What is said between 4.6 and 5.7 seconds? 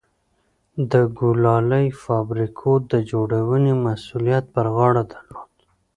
غاړه درلود.